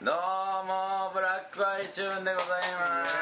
[0.00, 0.14] どう
[0.64, 3.12] もブラックアイチューンでございます。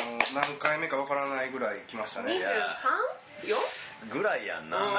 [0.00, 2.40] もう何回目かわからないぐらい来ましたね。
[3.44, 3.48] 23?
[3.50, 3.58] よ
[4.10, 4.96] ぐらいやんな、うん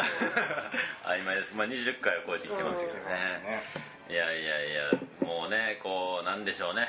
[1.09, 3.01] 曖昧です、まあ、20回を超えてきてますけどね、
[3.41, 3.63] ね。
[4.11, 6.85] いやいやいやもうねこうなんでしょうね。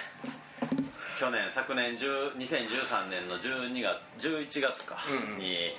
[1.19, 4.99] 去年昨年10 2013年の12月11月か。
[5.09, 5.39] うんうん。
[5.39, 5.73] に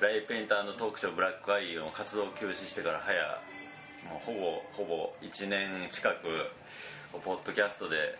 [0.00, 3.16] ライブペインターのトークショーブラックアイの活動を休止してから早
[4.06, 6.50] もうほぼほぼ1年近く
[7.24, 8.18] ポッドキャストで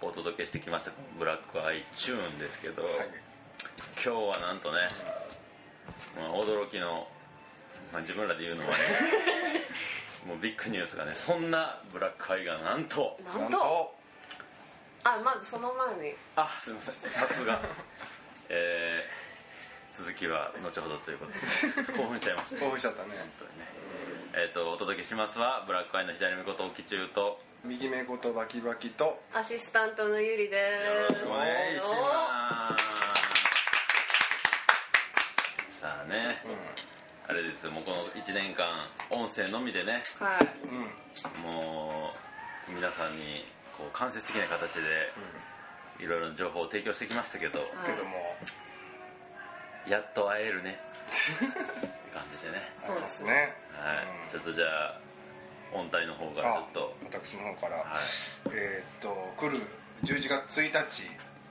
[0.00, 2.92] お届けしてきましたブラックアイチューンですけど、はい。
[3.94, 4.88] 今日はなんとね、
[6.16, 7.06] まあ、驚きの、
[7.92, 8.74] まあ、自分らで言うのはね
[10.26, 13.94] もうビッグニュースがねそんなブラックアイがなんとなんと？
[15.04, 16.16] あまずその前に。
[16.36, 17.12] あすみません。
[17.12, 17.60] さすが。
[18.48, 22.60] えー、続きは後ほどということで興奮しちゃいました。
[22.60, 23.08] 興奮しちゃったね。
[23.18, 23.66] 本当にね
[24.36, 30.86] えっ、とお届けしますはブラックアイの左目こと沖中と右目ごとバキバキとアシスタントのゆりです。
[30.90, 32.84] よろしくお願いします。
[35.80, 40.42] さあねうあれですよもうこの1年間音声のみでねはい。
[41.40, 42.10] も
[42.68, 43.46] う皆さんに
[43.78, 45.12] こう間接的な形で
[46.02, 48.34] いろいろな情報を提供してきましたけどけども
[49.88, 50.80] やっと会えるね。
[51.04, 52.72] って感じでね。
[52.80, 53.28] そうですね。
[53.28, 54.32] ねはい。
[54.32, 55.00] ちょっとじゃあ
[55.72, 56.96] 本体の方からちょっと。
[57.04, 57.76] 私の方から。
[57.76, 57.86] はい。
[58.52, 59.60] えーっと来る
[60.04, 61.02] 11月1日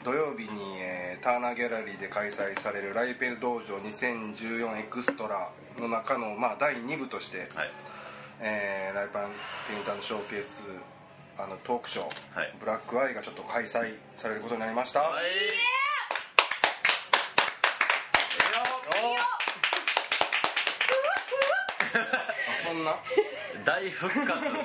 [0.04, 7.72] 土曜日に、えーターナーギャラリーで開催されるライペル道場2014エクストラの中の、まあ、第2部として、はい。
[8.42, 9.30] えーライパン
[9.70, 10.48] ペインターのショーケース
[11.38, 12.06] あのトークショー、
[12.38, 12.54] はい。
[12.60, 15.83] ブラックアイがちょっと開催されることになりました、はい
[21.94, 22.96] あそんな？
[23.66, 24.48] 大復活。
[24.48, 24.56] うん、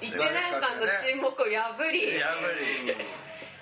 [0.00, 2.18] 1年間の沈黙を破り。
[2.18, 2.52] やぶ
[2.92, 2.96] り。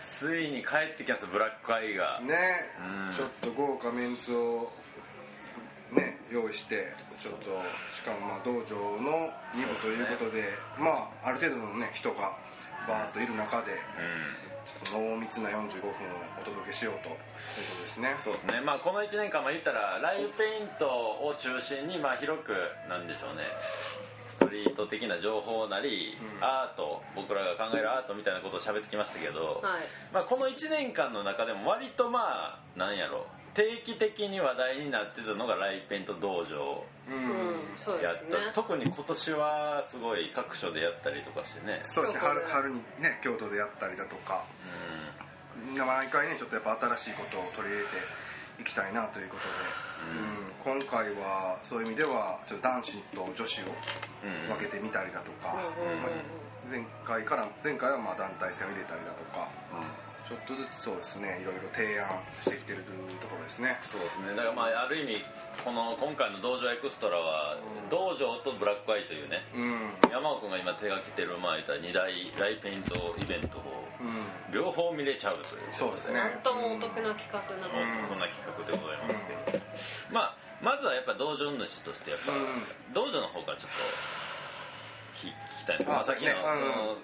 [0.02, 2.20] ついに帰ってきますブラックアイが。
[2.20, 2.36] ね、
[2.78, 3.14] うん。
[3.14, 4.70] ちょっと豪華メンツを
[5.92, 7.44] ね用意してちょっと
[7.94, 10.44] しかもまあ道場の2部ということで
[10.78, 12.36] まあある程度のね人が
[12.86, 14.49] バーッといる中でうん
[14.92, 15.94] 濃密な45分を
[16.40, 18.16] お届けしようということですね。
[18.22, 18.60] そうですね。
[18.60, 22.52] まあこの1年間まあ言ったらライブペイントを中心にまあ広く
[22.88, 23.44] なんでしょうね。
[24.30, 26.44] ストリート的な情報なり、うん。
[26.44, 29.82] アート僕らが考えるアートみたいなことを喋ってきましたけど、はい。
[30.12, 36.84] まあ、この1年間の中でも割とまあなんやろ定期的に話題になってたのがライペイント道場。
[37.08, 41.82] うん、うんそうでやった、すね特に今年はすごい各所でやったりとかしてね。
[41.86, 42.20] そうですね。
[42.20, 44.44] 春春にね京都でやったりだとか。
[45.74, 50.78] う毎回ねちょっとやっぱ新しいことを取り入れていきたいなということで、うん。
[50.78, 54.58] 今回はそういう意味ではちょっと男子と女子をんうん。
[54.58, 59.50] 分けてみたりだとか、うんうんうん前回から前回はまあ団体戦を入れたりだとか
[60.30, 62.06] ちょっとずつそうですねいろいろ提案
[62.38, 62.86] してきてる
[63.18, 63.82] ところですね。
[63.82, 64.30] そうですね。
[64.38, 65.26] だからまあある意味
[65.66, 67.58] この今回の道場エクストラは
[67.90, 69.42] 道場とブラックアイというね。
[69.50, 69.90] うん。
[70.06, 74.54] 山尾君が今手がけてるまあ言ったら2大ライペイントイベントをうん。
[74.54, 76.14] 両方見れちゃうというそうですね。
[76.14, 79.58] なんともお得な企画なので、こんな企画でございますけど、
[80.14, 82.94] まあまずはやっぱ道場主としてやっぱ、うん。
[82.94, 84.29] 道場の方からちょっと
[85.20, 86.32] 聞聞きたいあ、あさっきの,、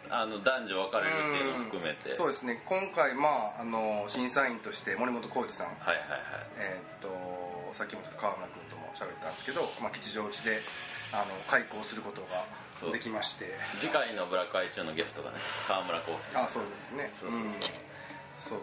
[0.09, 2.63] あの男女分かれるっていうのを含めて、そうですね。
[2.65, 5.67] 今回まああの審査員として森本浩二さん。
[5.67, 6.21] はいはいはい。
[6.57, 10.65] えーっとさっきもちょっと川村君とも喋ったんですけど、まあ、吉祥寺で
[11.13, 12.49] あの開講することが
[12.91, 13.53] できまして。
[13.81, 15.37] 次回のブラックアイチューンのゲストがね
[15.69, 17.13] 川村康介あそうですね。
[17.21, 17.45] そうそうそう。
[17.45, 17.53] うん。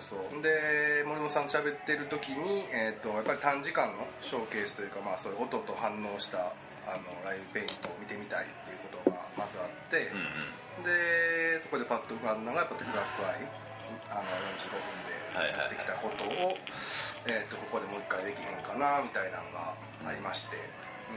[0.10, 0.42] そうそう。
[0.42, 6.58] で森本さんと喋ってる時に、えー、とやっぱり短時間のショーケースというか、まあ、そういう音と反応した
[6.90, 8.46] あのライブペイントを見てみたい。
[8.46, 8.48] っ
[9.38, 10.26] まずあって、うん
[10.82, 10.84] うん。
[10.84, 13.46] でそこでパッと浮かんだのがやっぱブラックアイ
[14.10, 15.60] あの45分ではいはい。
[15.60, 16.58] やってきたことを、
[17.26, 19.74] えー、とここでもう一回できへんかなみたいなのが
[20.06, 20.58] ありまして、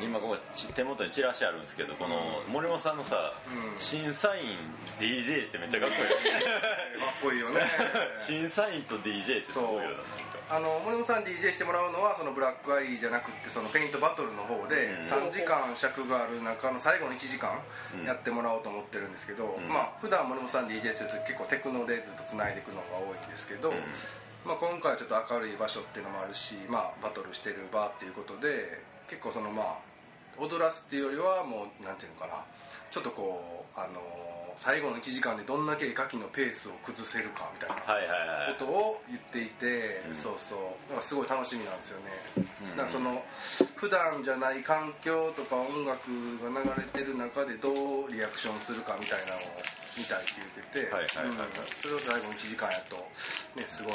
[0.01, 3.79] 今ここち手元にチラシあるんですけどこの森本さんのさ、うん。
[3.79, 4.57] 審査員
[5.01, 6.09] DJ ってめっちゃかっこいい。
[7.01, 7.61] かっこいいよね。
[8.27, 9.91] 審査員と DJ ってすごいよ
[10.47, 15.27] あの森本さん DJ してもらうのはそのブラックアイじゃなくってそのペイントバトルの方でうん。
[15.27, 17.59] 3時間尺がある中の最後の1時間
[17.99, 18.07] うん。
[18.07, 19.67] やってもらおうと思ってるんですけど、ん。
[19.67, 23.75] まあ普段森本さん DJ すると結構テクノでずっとつないでいくのが多いんですけど、
[24.47, 28.79] まあ、今回はちょっと明るい場所っていうのもあるし、まあ、バトルしてる場っていうことで
[29.11, 29.97] 結構そのまあ
[30.39, 32.47] 踊らすっていうよりはもうなんていうのかな
[32.91, 34.01] ちょっとこうあの
[34.59, 37.77] 最後の1時間でどんだけ絵描きのペースを崩せるかみたいな
[38.57, 40.17] ことを言っていて、うん。
[40.17, 40.59] そうそう。
[40.89, 43.23] だからすごい楽しみなんですよね、うんだからその
[43.77, 46.09] 普段じゃない環境とか音楽
[46.41, 49.41] が流れてる中でどうリアクションするかみたいなのを
[49.97, 50.41] 見たいって
[50.73, 50.91] 言ってて、
[51.81, 52.97] それを最後の1時間やと、
[53.57, 53.93] ね、すごい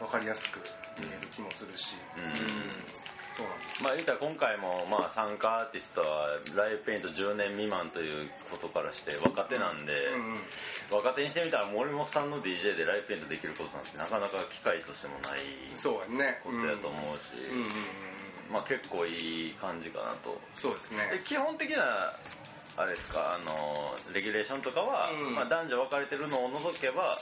[0.00, 0.60] 分かりやすく
[0.98, 3.82] 見える気もするし、うんそうなんです。
[3.82, 10.40] まあ言ったら今回もまあ参加アーティストはライブペイント10年未満ということからして若手なんで、うんうん。
[10.90, 15.40] 若手にしてみたら森本さんの DJ でライブペイントできることなんてなかなか機会としてもない
[15.76, 16.40] そうやね。
[16.42, 20.38] ことやと思うし、うまあ結構いい感じかなと。
[20.54, 22.12] そうですでね基本的な
[22.76, 25.34] あれですかあのレギュレーションとかは、うん。
[25.34, 27.16] まあ、男女分かれてるのを除けば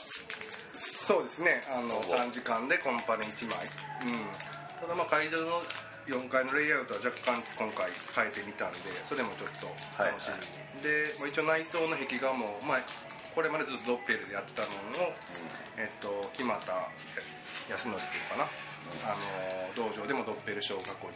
[1.03, 1.61] そうですね。
[1.69, 2.15] あのほぼ。
[2.15, 3.57] 3時間でコンパネ1枚、
[4.05, 5.61] うん、ただまあ会場の
[6.09, 9.69] 4階のレイアウトは若干今回変えてみたんでそれもちょっと
[10.01, 12.85] 楽しみに、で、まあ、一応内装の壁画も、まあ、
[13.35, 14.73] これまでずっとドッペルでやってたの
[15.05, 15.13] を、
[15.77, 16.57] えっと、木俣
[17.69, 18.49] 康則っていうかな、
[19.05, 21.15] あの道場でもドッペル賞を過去に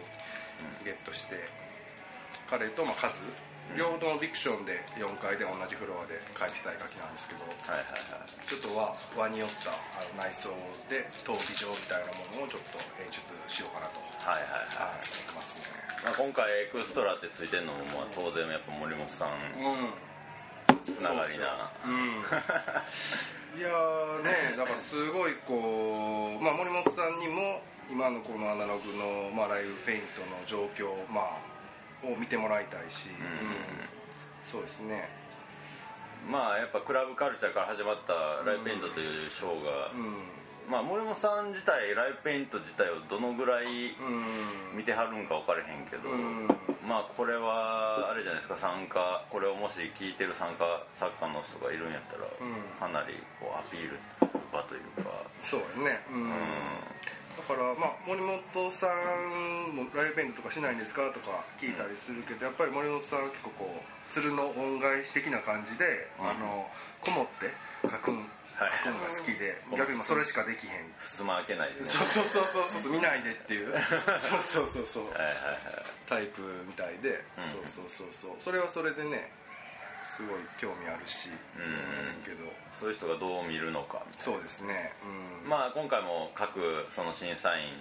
[0.86, 1.50] ゲットして
[2.50, 3.16] 彼とまあカズ
[3.77, 8.30] 両方ともフィクションで4階で同じフロアで描いてた絵描きなんですけどはいはいはい。
[8.45, 10.54] ちょっと和和によったあの内装
[10.92, 13.18] で闘技場みたいなものをちょっと演出
[13.50, 14.94] しようかなと、はいはいはい。
[14.94, 15.65] はい、思ってますね
[16.06, 17.48] まあ、今回エクストラってつい。
[17.48, 19.95] てるのもまあ当然やっぱ森本さんうん
[20.83, 22.21] つながりなうん
[23.56, 23.62] い。
[23.63, 25.33] やーねだからすごい。
[25.48, 31.39] こう、まあ、森本さんにも今のこのアナログの、まあ、ライブペイントの状況、まあ、
[32.03, 34.51] を見てもらいたいし、うん。
[34.51, 35.09] そうですね。
[36.29, 38.13] まあやっぱクラブカルチャーから始まった
[38.47, 40.71] ライブペイントというショーが、うん。
[40.71, 44.77] まあ森本さん自体ライブペイント自体をどのぐらいうん。
[44.77, 46.47] 見てはるんか分からへんけど、うん。
[46.88, 50.63] まあこれはあれじゃないですか参加これをもし聞いてる参加
[50.95, 52.79] 作家の人がいるんやったら、うん。
[52.79, 55.11] かなりこうアピールする場というか。
[55.41, 55.99] そうやね。
[56.07, 56.31] うん、
[57.38, 58.41] だからまあ森本
[58.77, 66.30] さんもライブペイントとかしないんですかとか聞いたりするけど、やっぱり森本さんは結構こう鶴の恩返し的な感じで、うん。
[66.30, 66.68] あの
[67.01, 67.50] こもって
[67.83, 68.71] 書くんはい。
[68.85, 70.85] 書くんが好きで、うん逆にまあそれしかできへん
[71.18, 71.65] 襖開けな。
[71.65, 72.06] いでねそう。
[72.06, 72.91] そうそうそうそう。
[72.91, 73.74] 見ないでっていう。
[74.21, 75.09] そうそうそうそう。
[75.09, 75.85] はいはいはい。
[76.07, 77.44] タイプみたいで、うん。
[77.50, 78.31] そうそうそうそう。
[78.39, 79.31] それはそれでね
[80.15, 82.24] すごい興味あるし、うん。
[82.24, 82.50] けど。
[82.80, 84.92] そういう人がどう見るのかみたいそうですね。
[85.06, 85.50] うん。
[85.50, 86.60] なまあ今回も各
[86.92, 87.71] その審査員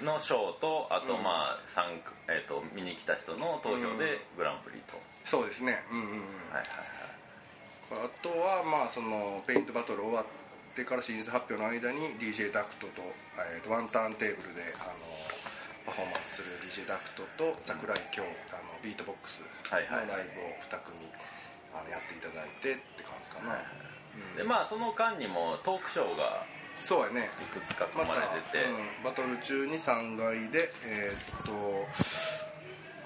[0.00, 0.06] うん。
[0.06, 1.22] の賞とあとうん。
[1.22, 5.84] まあ参加、えー、と見に来た人の投票でグランプリと、そうですね。
[5.90, 6.18] うんうんうん。
[6.50, 6.66] はいはい
[7.92, 10.26] あとはまあそのペイントバトル終わっ
[10.74, 13.02] てからシリーズ発表の間に DJ ダクトと,、
[13.38, 14.92] えーとワンターンテーブルであの
[15.84, 18.22] パフォーマンスする DJ ダクトと桜井京
[18.52, 20.08] あのビートボックスのはいはい。
[20.08, 20.96] ライブを2組
[21.76, 23.64] あのやっていただいてって感じかな、はい
[24.32, 24.36] うん。
[24.36, 26.46] でまあその間にもトークショーが
[26.88, 27.30] そうやね。
[27.38, 31.52] いくつか組まれてて、うんバトル中に3階でえーっと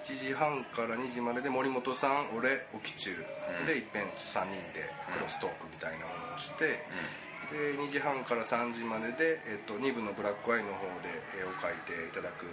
[0.09, 3.13] 1時半から2時までで森本さん俺沖中。
[3.13, 3.67] うん。
[3.67, 6.81] でいっぺん3人でクロストークみたいなものをして、
[7.53, 12.45] で2時半から3時までで、えっと2部のブラックアイの方で絵を描いていただく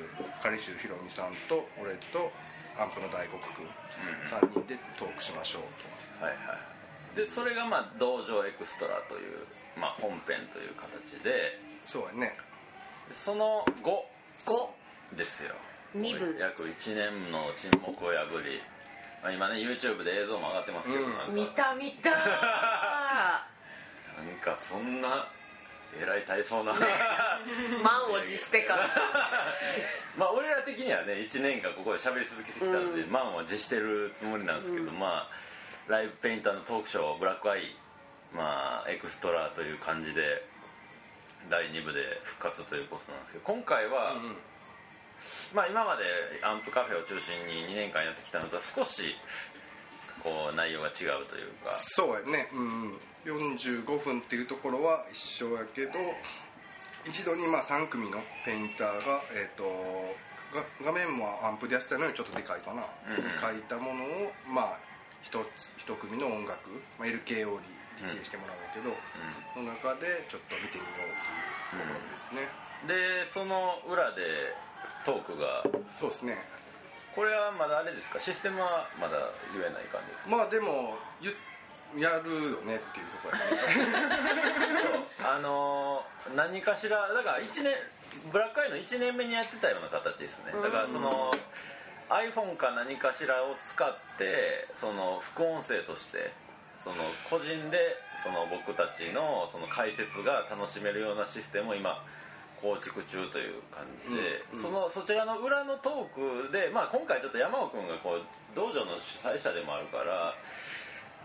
[0.41, 2.31] 狩集ひろみさんと俺と
[2.79, 3.67] アンプの大黒君
[4.31, 6.75] 3人でトークしましょううんはいはい。
[7.15, 9.47] でそれがまあ道場エクストラという、
[9.79, 11.59] まあ、本編という形で。
[11.87, 12.35] とそうやね。
[13.13, 14.05] その後。
[14.45, 15.55] 5ですよ。
[15.93, 16.35] 二部。
[16.39, 18.59] 約1年の沈黙を破り、
[19.23, 23.47] まあ、今ね YouTube で映像も上がってますけど、うん見た見た
[24.17, 25.29] なんかそんな
[25.97, 26.73] えらい大層な。
[27.83, 28.89] 満を持してから。
[30.17, 33.11] まあ俺ら的にはね1年間ここで喋り続けてきたんで、うん。
[33.11, 34.99] 満を持してるつもりなんですけど、うん。
[34.99, 35.29] まあ
[35.87, 37.75] ライブペインターのトークショーブラックアイ
[38.33, 40.45] まあエクストラという感じで
[41.49, 44.37] 第2部で復活ということなんですけど今回は、うん
[45.53, 46.03] まあ今まで
[46.43, 49.15] アンプカフェを中心に2年間やってきたのとは少し
[50.21, 51.73] こう内容が違うというか。
[51.75, 52.49] そうやね。
[52.51, 55.93] うん45分っていうところは一緒やけど
[57.07, 59.63] 一度にまあ3組のペインターがえっ、と
[60.53, 62.11] が画面もアンプでやってたのよ。
[62.11, 62.85] りちょっとでかいかな、う
[63.17, 64.79] ん書いたものをまあ
[65.21, 65.45] 一つ
[65.77, 67.65] 一組の音楽、まあ、LKO に
[67.97, 68.93] DJ してもらうんだけど、
[69.53, 71.09] その中でちょっと見てみよう
[71.73, 72.45] というところですね、
[72.87, 74.53] でその裏で
[75.05, 75.65] トークが。
[75.97, 76.37] そうですね。
[77.15, 78.19] これはまだあれですか？
[78.19, 79.17] システムはまだ
[79.53, 80.29] 言えない感じですか？
[80.29, 81.33] まあでもゆ
[81.97, 84.81] やるよねっていうところやね。
[84.81, 87.75] そ うあのー何かしらだから1年
[88.31, 90.51] ブラックアイの1年目にやってたような形ですね。
[90.51, 91.31] だからその
[92.09, 96.33] iPhone か何かしらを使ってその副音声として
[96.83, 96.95] その
[97.29, 102.03] 個人でその僕たちのその解説が楽しめるようなシステムを今
[102.61, 104.57] 構築中という感じで、うん。
[104.57, 104.63] うん。
[104.63, 108.21] そのそちらの裏のトークで、まあ、今回ちょっと山尾君がこう
[108.55, 110.33] 道場の主催者でもあるから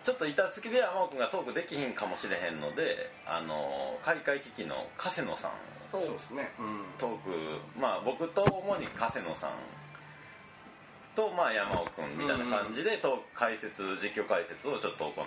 [0.05, 5.53] ちょっと板付きで山尾君がトークできひんかもしれへんのであの開会危機の加瀬野さん。
[5.93, 6.53] そうですね。
[6.59, 6.85] うん。
[6.99, 7.31] トーク
[7.79, 9.51] まあ僕と主に加瀬野さん
[11.17, 15.25] とまあ山尾君みたいな感じでトーク解説実況解説をちょっと行うと、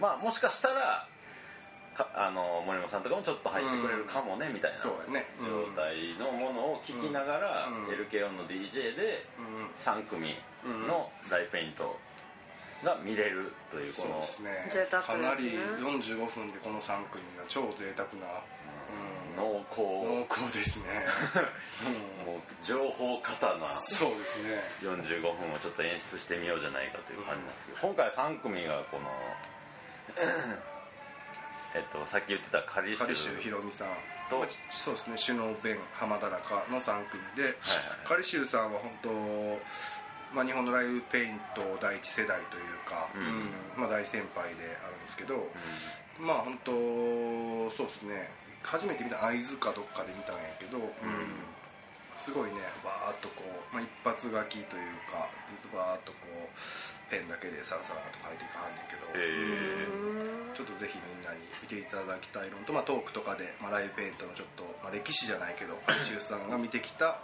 [0.00, 1.06] まあもしかしたら
[1.96, 4.90] かあの森本さんとかもちょっと入ってくれるかもねみたいな状
[5.76, 7.86] 態のものを聞きながら、うん。
[7.86, 9.70] LK4 の DJ でうん。
[9.78, 10.34] 3組
[10.88, 11.96] のライペイント
[12.84, 14.68] が見れるというこそうのですね。
[14.70, 15.22] 贅沢ですね。
[15.22, 18.42] かなり45分でこの3組が超贅沢な
[19.36, 19.80] 濃厚。
[19.80, 20.84] 濃厚ですね、
[22.24, 22.34] うん。
[22.34, 24.62] もう情報過多なそうですね。
[24.82, 29.08] 45分をちょっと演出してみようじゃないかという感じなんですけど、今回3組がこの
[31.74, 33.88] えっとさっき言ってたカリシュカリシュひろみさん。
[34.28, 34.38] と。
[34.40, 35.16] まあそうですね。
[35.24, 37.56] 首脳弁浜田中の3組で、はいはい
[38.06, 39.08] カリシュさんは本当
[40.34, 43.52] まあ、日本のライブペイント第一世代というか、うん。
[43.76, 45.48] まあ、大先輩であるんですけど、
[46.18, 46.72] まあ本当
[47.76, 48.30] そうですね。
[48.62, 50.78] 初めて見た会津かどっかで見たんやけど、
[52.16, 55.26] すごいねバーッとこう、まあ、一発書きというか
[55.74, 59.18] バーッとこうペンだけでサラサラと書いていかはんねんけど、え
[60.36, 67.20] うんちょっとぜひみんなに見ていただきたいのと、まあ、トークとかで、まあ、ライブペイントのちょっと、まあ、歴史じゃないけどカリシウスさんが見てきた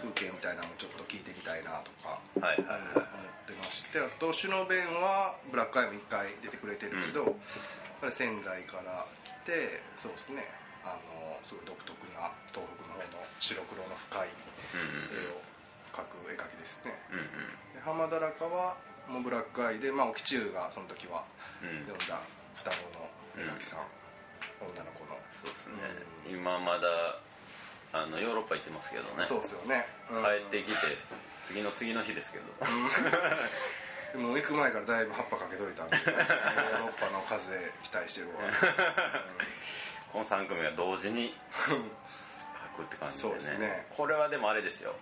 [0.00, 10.44] 風景みたいなのもちょっと聞いてみたいなとかー、はいはい思ってましてあと首脳弁はブラックアイも1回出てくれてるけど、これ仙台から来てそうですね
[10.84, 14.28] あのすごい独特な東北の方の白黒の深い
[14.74, 15.08] うん。
[15.12, 15.40] 絵を
[15.92, 16.94] 描く絵描きですね。
[17.10, 17.26] うん
[17.74, 18.76] で浜田中は
[19.08, 21.24] もうブラックアイで、まあ、沖中がその時は
[21.62, 21.86] うんうん。
[21.86, 22.20] 読んだ
[22.58, 23.06] 双子の
[23.38, 23.86] 絵描きさん、
[24.60, 25.14] 女の子の。
[25.38, 27.22] そうですね、今まだ
[27.92, 29.26] あのヨーロッパ行ってますけどね。
[29.28, 30.22] そうですよね、うん。
[30.22, 30.98] 帰ってきて
[31.46, 32.44] 次の次の日ですけど。
[34.12, 38.34] でも行く前からだいぶ葉っぱかけといたんで ヨーロッパの風期待してるわ、
[40.10, 41.36] この3組が同時に
[41.66, 41.74] 書
[42.82, 43.34] くって感じでね。
[43.34, 43.86] ですね。
[43.90, 44.94] これはでもあれですよ。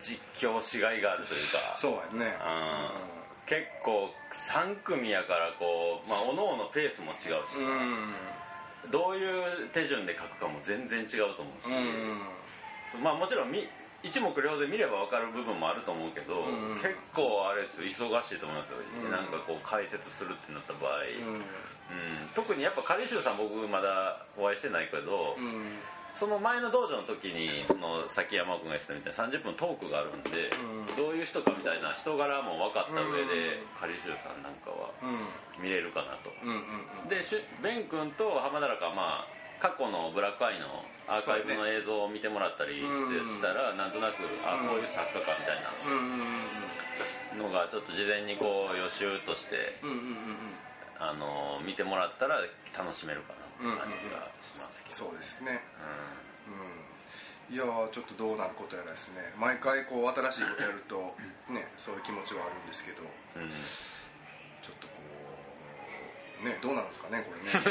[0.00, 1.58] 実況しがいがあるというか。
[1.76, 2.36] そうやね。
[2.44, 3.19] うん
[3.50, 4.14] 結構
[4.54, 8.14] 3組やからこうまあ各々ペースも違うし、うん。
[8.94, 11.74] どういう手順で書くかも全然違うと思うし、
[12.94, 13.02] うん。
[13.02, 13.66] まあもちろんみ
[14.06, 16.78] 一目瞭然見れば分かる部分もあると思うけど、うん。
[16.78, 18.08] 結構あれですよ。
[18.08, 19.10] 忙しいと思いますよ、うん。
[19.10, 21.34] なんかこう解説するってなった場合、うん。
[21.34, 21.42] うん。
[22.38, 25.82] 特にやっぱカリシュウさん僕まだお会いしてないけど、うん
[26.16, 30.96] その前の道場の時にそのさっき山尾君が言ってたみたいに30分トークがあるんで、うん。
[30.96, 33.80] どういう人かみたいな人柄も分かった上で、うん。
[33.80, 35.62] カリシュウさんなんかはうん。
[35.62, 36.32] 見れるかなと。
[36.42, 39.28] うんうんでしゅベン君と浜田中はまあ
[39.60, 43.28] 過去のブラックアイのアーカイブの映像を見てもらったりしてうん。
[43.28, 44.68] したらなんとなくあうん。
[44.68, 45.70] こういう作家かみたいな。
[47.38, 49.78] のがちょっと事前にこう予習として
[50.98, 52.42] あの見てもらったら
[52.76, 55.60] 楽しめるか感じがしますけど、そうですね。
[57.48, 57.54] うん。
[57.54, 59.34] いやーちょっとどうなることやらですね。
[59.36, 61.14] 毎回こう新しいことやると
[61.50, 63.02] ねそういう気持ちはあるんですけど。
[63.36, 63.42] うん。
[63.42, 63.50] うん
[64.60, 64.92] ちょっとこ
[66.42, 67.64] うねどうなるんですかねこれね。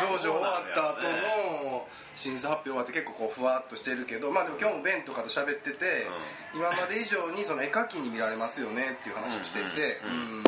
[0.00, 6.06] 道場終わった後の審査発表終わって結構こうふわっとしてるけどまあでも今日もベンとかと喋ってて、
[6.54, 10.16] 今まで以上にその絵描きに見られますよねっていう話をしてて、うんうん。
[10.16, 10.44] うん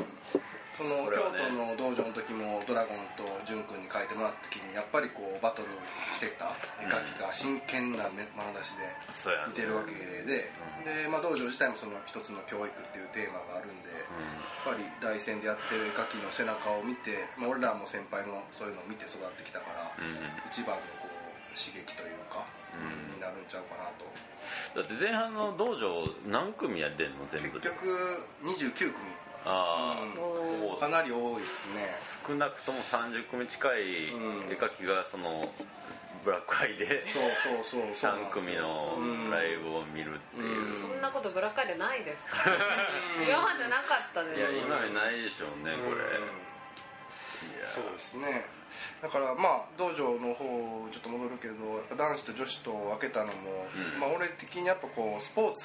[0.75, 5.71] その京都の道場の時もドラゴンと潤君に書いてもらった時にやっぱりこうバトル
[6.14, 8.26] してた絵描きが真剣な眼
[8.59, 8.90] 差しで
[9.47, 10.50] 見てるわけで、で、
[11.07, 19.95] まあ、道場自体もその一つの教育っていうテーマがあるんで、やっぱり大戦でやってる絵描きの背中を見て、まあ、俺らも先輩もそういうのを見て育ってきたから、
[20.50, 21.14] 一番のこう
[21.54, 22.43] 刺激というか、
[22.75, 23.14] うん。
[23.14, 24.11] になるんちゃうかなと。
[24.75, 28.99] だって前半の道場何組やってんの全部結で局29組
[29.44, 30.78] ああ、うん。
[30.78, 31.96] かなり多いですね。
[32.26, 34.50] 少なくとも30組近いうん。
[34.50, 35.52] 絵描きがその
[36.24, 37.22] ブラックアイでそう
[37.68, 38.42] そうそうそうなん3ですよ。
[38.42, 39.30] 組のうん。
[39.30, 40.80] ライブを見るっていう、うん。
[40.80, 42.24] そんなことブラックアイでないです。
[42.24, 42.56] から
[43.20, 44.40] 今までなかったです。
[44.40, 46.00] いや今までないでしょうねこれ、
[47.74, 48.46] そうですね。
[49.02, 51.54] だからまあ道場の方ちょっと戻るけど
[51.94, 54.00] 男子と女子と分けたのも、うん。
[54.00, 55.60] まあ俺的にやっぱこうスポーツ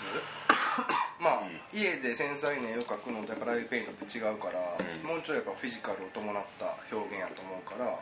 [1.19, 5.07] まあ、うん家で繊細な絵を描くのとやっぱライブペイントって違うから、うん。
[5.07, 7.99] もうちょいやっぱフィジカルを伴った表現やと思うから、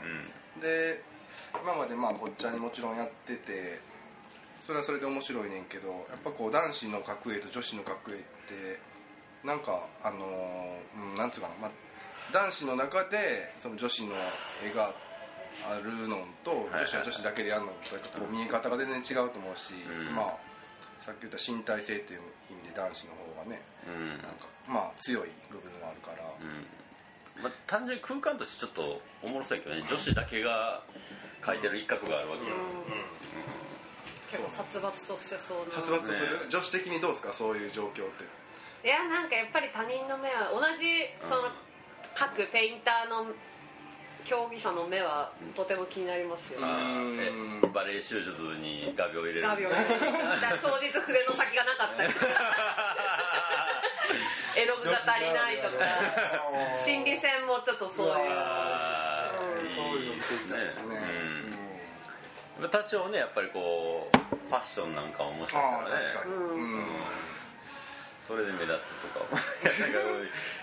[0.56, 0.62] うん。
[0.62, 1.04] で
[1.62, 3.80] 今までまあごっちゃにもちろんやってて
[4.62, 8.80] それはそれで面白いねんけどやっぱこう男子の格 A と女子の格 A って
[9.44, 11.72] なんかあのーうんなんつうかな、まあ、
[12.34, 14.16] 男子の中でその女子の
[14.64, 14.94] 絵が
[15.66, 20.16] あるのと女子は女子だけでやるのとやっぱこう見え方が全然違うと思うし、うん。
[20.16, 20.47] まあ
[21.08, 24.20] さっき言った身体性っていう意味で男子の方がねうん。
[24.20, 26.68] なんかまあ強い部分があるから、うん。
[27.42, 30.84] まあ、単純に空間としてちょっとおもろそうやけどね女子だけが
[31.46, 32.58] 描いてる一角があるわけよ、
[34.34, 35.72] 結構殺伐としてそうな。
[35.72, 37.32] 殺伐とする、女子的にどうですか？
[37.32, 38.28] そういう状況って。
[38.84, 41.54] いやなんかやっぱり他人の目は同じその
[42.16, 43.32] 各ペインターの
[44.28, 47.72] 競技者の目はとても気になりますよ、あうん。
[47.74, 48.28] バレエ手術
[48.60, 49.42] に画鋲入れる。
[49.42, 52.04] ガビオだから当日筆の先がなかった。
[52.04, 52.28] りとか
[54.58, 55.80] 絵の具が足りないとか。
[56.84, 58.28] 心理戦もちょっとそういう。
[59.72, 60.92] そういうのですね、
[62.60, 62.70] うん。
[62.70, 66.04] 多少ねやっぱりこうファッションなんかももしかしたああらね。
[66.04, 66.42] 確かに、うん。
[66.52, 66.86] うん
[68.28, 70.04] それで目立つとかなんか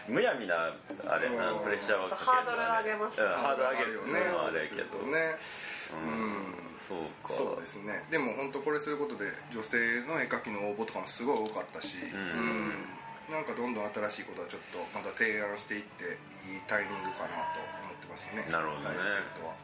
[0.06, 0.68] むやみな
[1.08, 1.64] あれなうん。
[1.64, 3.92] プレッシャーはかけるハードル上げますうんハードル上げる。
[3.94, 4.20] よね。
[4.20, 5.00] あれやけど。
[5.08, 5.40] ね
[5.88, 6.52] ううん。
[6.52, 6.54] ん
[6.84, 7.32] そうか。
[7.32, 8.04] そうですね。
[8.12, 12.04] でも本当これすることで女性の絵描きの応募とかもすごい多かったし、ん。
[12.04, 13.32] うん。
[13.32, 18.44] なんかどんどん新しいことはちょっとまた提案していっていいタイミングかなと思ってますね。
[18.52, 19.00] なるほどね。
[19.40, 19.56] は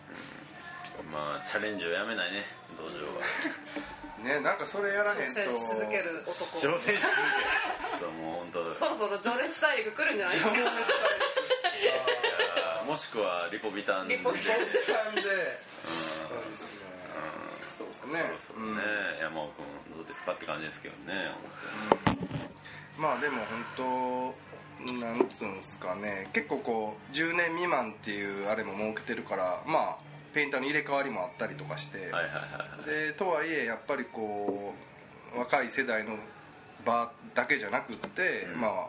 [1.10, 3.22] まあチャレンジをやめないね道場は。
[4.22, 5.22] ねなんかそれやらへんと。
[5.24, 6.58] 挑戦し続ける男。
[6.58, 7.00] 挑戦し続ける。
[8.00, 8.74] そうもう本当だ。
[8.74, 10.56] そろそろ情熱大陸来るんじゃないですか？
[10.56, 10.62] い
[11.84, 14.16] やーもしくはリポビタンで。
[14.16, 14.64] リポビタンで。
[14.64, 14.70] うん。
[14.70, 16.80] そうですね。
[17.78, 18.20] そうですね。
[18.46, 18.82] そろそろね、
[19.20, 21.34] 山尾君どうですかって感じですけどね。
[22.98, 23.02] うん。
[23.02, 24.34] まあでも本
[24.84, 26.28] 当なんつうんすかね。
[26.34, 32.28] 結構こう10年未満っていうあれも設けてるからまあペインターの入れ替わりもあったりとかして、はいはいは
[32.84, 34.74] いでとはいえやっぱりこ
[35.34, 36.16] う若い世代の
[36.84, 38.60] 場だけじゃなくって、うん。
[38.60, 38.86] まあ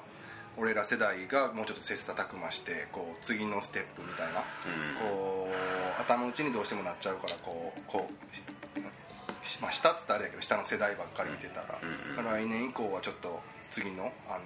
[0.57, 4.95] 俺ら世代がもうちょっと切磋琢磨してこう次のステップみたいな、うん。
[5.00, 13.39] こう頭打ちにどうしてもなっちゃうからこうこうしまあ下っつったらあれやけど下の世代ばっかり見てたら、うん来年以降はちょっと
[13.71, 14.45] 次のあの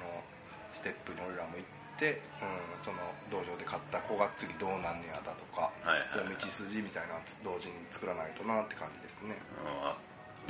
[0.74, 3.00] ステップに俺らも行って、うん、その
[3.32, 9.40] 道場で買った子が次どうなんねやだとか、はいはいその道筋みたいなの同時に作らないとなって感じですね。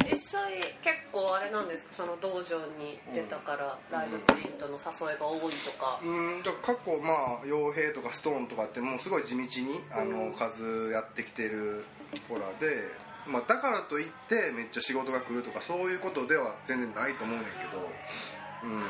[0.04, 1.94] 実際結構あれなんですか？
[1.94, 10.34] その道場に出たからライブペイントの誘いが多いとか、うんだから過去まあ傭兵とかストーンとかってもうすごい地道にあの、うん。
[10.34, 11.86] 数やってきてる
[12.28, 12.92] 子らで、
[13.26, 17.90] まあ、だからといってめっちゃ仕事が来るとかそういうことでは全然ないと思うねんけど
[18.64, 18.84] うん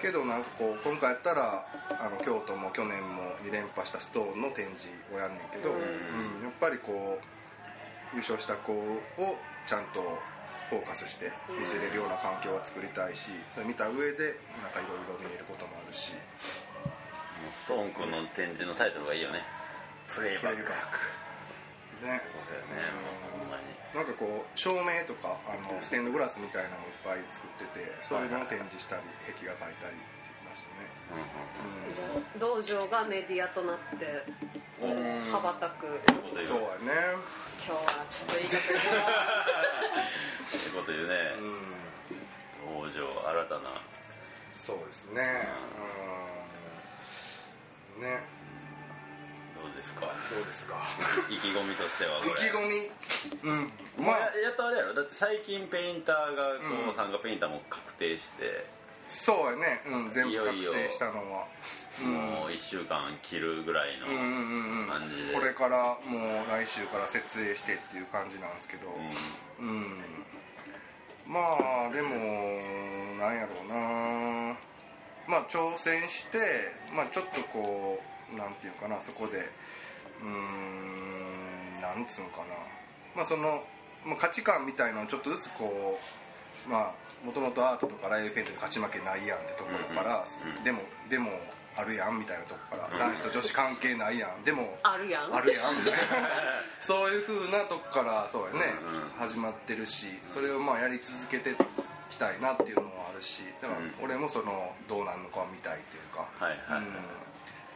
[0.00, 5.76] けどなんかこう今回やったらあの京都も去年も2連覇したストーンの展示をやんねんけど、うん。
[5.76, 9.00] うんやっぱりこう優勝した子を
[9.66, 10.00] ちゃんと
[10.70, 16.12] フォーカスして見せれるような環境は作りたいしそれ見た上でなんかいろいろ見えることもあるし。
[17.64, 19.42] ストーン君の展示のタイトルがいいよね。
[20.08, 20.56] プレイバック。
[20.56, 20.98] プレイバック。
[22.06, 22.20] ね。
[22.24, 23.33] そうだよね
[23.94, 30.90] なんかこう照明とかあのステンドグラスみたいなのもいっぱい作っててそれの展示したり壁画描いたりって言ってましたね。
[31.14, 31.22] う
[32.36, 34.24] ん道場がメディアとなって
[35.30, 36.00] 羽ばたく。
[36.42, 37.14] そうやね。
[37.64, 38.64] 今日はちょっと言い方そ
[40.58, 41.62] ういうこと言うねうん
[42.82, 43.80] 道場新たな。
[44.66, 45.46] そうですね
[47.96, 48.24] うんね
[49.74, 50.10] ですか？
[50.28, 50.76] そうですか。
[51.30, 52.50] 意気込みとしては意これ。
[52.50, 52.90] 気込み？
[53.50, 53.72] うん。
[54.04, 54.18] まあ。
[54.18, 54.94] まあやっとあれやろ。
[54.94, 58.66] だって最近ペインターがこう、うん参加ペインターも確定して、
[59.08, 59.82] そうやね。
[59.86, 61.46] うん全部確定したのは。
[62.00, 62.12] うん。
[62.12, 64.88] もう1週間切るぐらいの、うんうんうんうん。
[64.88, 65.32] 感じで。
[65.34, 68.88] これからもう来週から設営してっていう感じなんですけど。
[69.60, 69.68] うん。
[69.68, 70.04] うん。
[71.26, 72.10] まあでも
[73.18, 74.56] なんやろうな。
[75.26, 79.38] まあ挑戦してまあちょっとこうなんていうかなそこで
[80.22, 82.54] うーんなんつうんかな。
[83.16, 83.62] まあその
[84.04, 85.98] まあ価値観みたいのをちょっとずつこ
[86.66, 90.56] うまあもともとアートとかライブペイントに勝ち負けないやんってところから、うん。
[90.56, 91.30] うんでもでも
[91.76, 92.98] あるやんみたいなとこから、うん。
[92.98, 95.34] 男子と女子関係ないやんでもあるやん。
[95.34, 95.76] あるやん。
[95.76, 95.98] みたいな
[96.80, 99.28] そういう風なとこからそうやね、うんうん。
[99.28, 101.56] 始まってるしそれをまあやり続けてい
[102.10, 103.94] きたいなっていうのもあるしだからうん。
[104.02, 106.86] 俺もそのどうなんのかを見たいっていうか、はいはいはい。
[106.86, 106.94] うん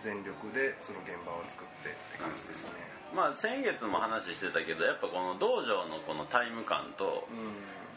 [0.02, 2.87] 全力でその現場を作ってって感じですね。
[3.14, 7.56] まあ先月も話してたけどやっぱこの道場のこのタイム感とうん、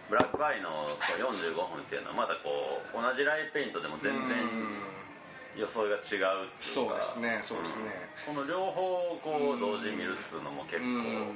[0.09, 4.39] ブラックアイのこう45分っていうのはまたこう同じライブペイントでも全然
[5.59, 7.91] 予想が違うっていそううかですねそうですね。
[8.25, 8.79] この両方
[9.11, 11.35] をこう同時に見るっていうのも結構う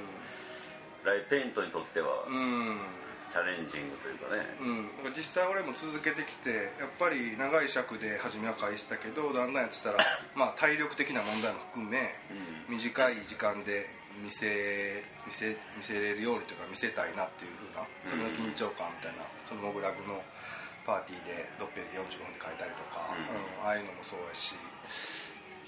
[1.06, 2.80] ライブペイントにとってはうん
[3.30, 4.44] チャレンジングというかね。
[4.60, 12.14] うん、実際俺も続けてきてやっぱり長い尺で初めは返したけどだんだんやってたら まあ体力的な問題も含め
[12.68, 12.76] うん。
[12.76, 13.88] 短い時間で
[14.22, 20.22] 見せ見せ見せれるようにというか見せたいなっていう風なその緊張感みたいなそのモグラグの
[20.86, 23.18] パーティーでドッペルで45分で書いたりとか、うん。
[23.18, 24.54] うんああいうのもそうやし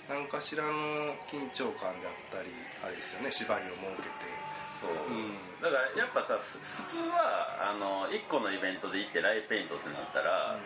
[0.09, 0.73] 何かしらの
[1.29, 2.49] 緊張感であったり
[2.83, 4.25] あれですよね縛りを設けて
[4.81, 5.35] そう、うん。
[5.61, 10.59] だからやっぱさふ普通はあの1個のイベントで行ってライペイントってなったら、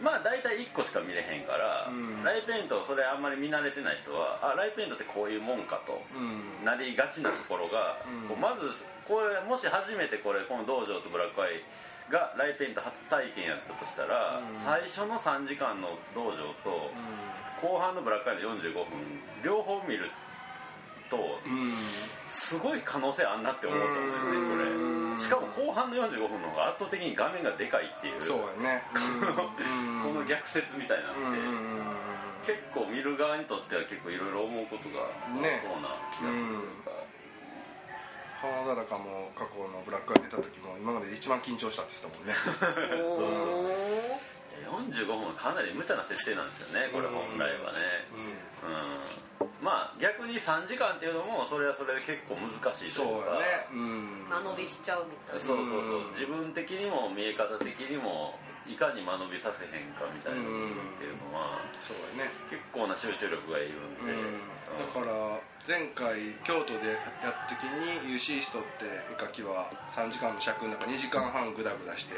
[0.00, 2.24] まあ大体1個しか見れへんから、うん。
[2.24, 6.64] ライペイントをそれあんまり見慣れてない人はあライペイントってこういうもんかとうん。
[6.64, 8.28] なりがちなところが、うん。
[8.28, 8.72] こうまず
[9.06, 11.62] これもし初めてこれこの道場とブラックアイ
[12.10, 14.58] がライペイント初体験やったとしたら、うん。
[14.64, 16.90] 最初の3時間の道場と
[17.62, 20.10] 後半のブラックアイの45分両方見る
[21.12, 21.76] とうん
[22.32, 25.12] すごい可能性あんなって思ったんだよねうん。
[25.12, 25.20] これ。
[25.20, 28.22] しかも後半の45分の方が圧倒的に画面がでかいっていう。
[28.22, 28.82] そうやね。
[30.02, 31.32] この逆説みたいなうん。
[31.32, 31.32] ん
[32.44, 35.06] で、結構見る側にとっては結構いろいろ思うことが
[35.40, 36.90] ねそうな気がするというか、
[38.42, 44.18] 花だらかも過去のブラックアイ出た時も今までで一番緊張したって言ってたもんね
[44.66, 47.78] 45分はかなり無茶な設定なんですよねこれ本来はね。
[49.40, 49.54] うん。
[49.62, 53.68] まあ逆に3時間っていうのもそれはそれで結構難しいとそういうかやね。
[53.72, 54.28] うん。
[54.28, 55.44] 間延びしちゃうみたいな。
[55.44, 56.06] そうそうそう。
[56.06, 56.10] うん。
[56.12, 58.34] 自分的にも見え方的にも
[58.66, 62.30] いかに間延びさせへんかみたいな部分っていうのはそうやね。
[62.50, 64.46] 結構な集中力がいるんで、うん。
[64.78, 72.14] だから前回京都でやった時に UC ストって絵描きは3時間の尺の中2時間半グダグダして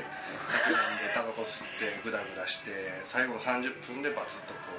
[0.53, 4.73] 酒飲んでタバコ吸ってグダグダして最後の30分でバツッとこ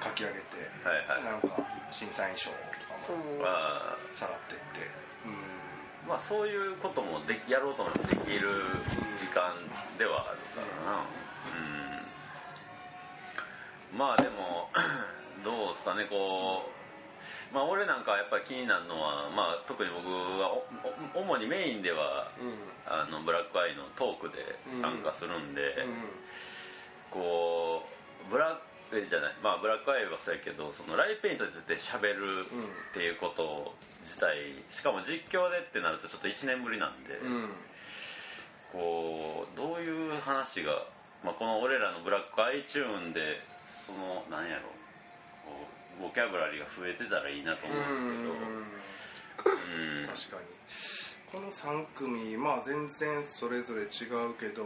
[0.00, 1.24] う書き上げてはいはい。
[1.26, 1.58] なんか
[1.90, 2.56] 審査員賞と
[3.10, 3.42] かも
[4.14, 4.86] さらってって。
[5.26, 5.49] うん
[6.10, 8.50] まあそういうこともできやろうと思ってできる
[9.22, 9.54] 時間
[9.94, 11.06] ではあるからな。
[13.94, 13.98] うん。
[13.98, 14.74] まあでも
[15.46, 20.50] どうですかねこうまあ俺なんかやっぱり気になるのは、まあ、特に僕は
[21.14, 22.58] 主にメインではうん。
[22.90, 25.86] あのブラックアイのトークで参加するんで、
[27.14, 27.86] こ
[28.26, 29.34] うブラックえじゃない。
[29.44, 32.46] まあブラックアイはそうやけどそのライペイントについて喋る
[32.90, 34.36] っていうこと自体
[34.70, 37.32] しかも実況でってなるとちょっと1年ぶりなんで、うん。
[37.32, 37.50] うん
[38.72, 40.86] こうどういう話が、
[41.24, 43.42] まあ、この俺らのブラックアイチューンで
[43.86, 44.70] そのなんやろ
[46.00, 50.06] ボキャブラリーが増えてたらいいなと思うんですけどうん。
[50.06, 50.46] 確かに。
[51.30, 54.62] この3組まあ全然それぞれ違うけど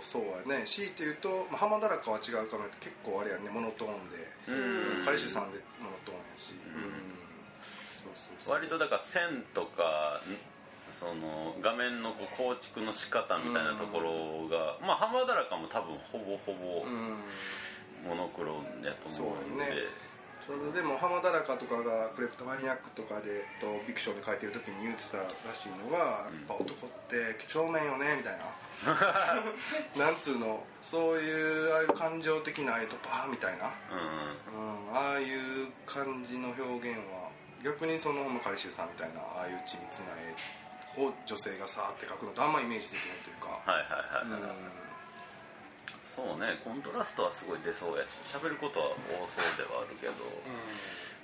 [0.00, 0.64] そうやね。
[0.66, 3.48] 強いて言うと、まあ、浜田らかは違うかも結構あれやね。
[3.50, 4.16] モノトーンで。
[4.48, 5.04] うん。
[5.04, 7.31] 彼氏さんでモノトーンやし、うん
[8.46, 10.36] 割とだから線とかん
[10.98, 17.18] その画面の構築の仕方みたいなところが、まあ浜田らかも多分ほぼほぼうん。
[18.02, 19.86] モノクロやと思うんで、そうね。
[20.46, 26.34] それでも浜田らかとかがクレプトマニアックとかでとフィクションで書いてる時に言ってたらしいのが、うん。
[26.34, 28.50] やっぱ男って几帳面よねみたいな。
[29.94, 30.66] なんつうの？
[30.82, 33.70] そういうああいう感情的なああいうとパーみたいな、
[34.50, 34.90] うん。
[34.90, 37.30] うん、ああいう感じの表現は
[37.62, 44.52] 逆にそのカリシュさんみたいなああいう緻密な絵を女性がさーって描くのとあんまイメージできないというか、はいはいはい、
[46.12, 50.12] そうねコントラストはすごい出そうやし喋ることは多そうではあるけど。